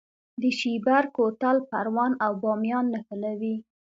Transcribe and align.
د 0.41 0.43
شیبر 0.59 1.03
کوتل 1.15 1.57
پروان 1.69 2.11
او 2.25 2.31
بامیان 2.43 2.85
نښلوي 2.93 3.55